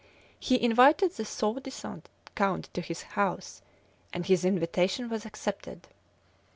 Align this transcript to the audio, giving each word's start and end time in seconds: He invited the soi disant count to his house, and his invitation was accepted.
He 0.39 0.59
invited 0.59 1.11
the 1.11 1.23
soi 1.25 1.59
disant 1.59 2.09
count 2.33 2.69
to 2.73 2.81
his 2.81 3.03
house, 3.03 3.61
and 4.11 4.25
his 4.25 4.43
invitation 4.43 5.09
was 5.09 5.27
accepted. 5.27 5.89